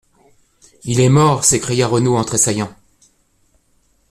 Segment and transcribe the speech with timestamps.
[0.83, 2.73] —Il est mort!…» s’écria Renaud en tressaillant.